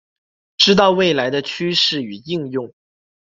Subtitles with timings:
[0.57, 2.73] 知道未来的趋势与应用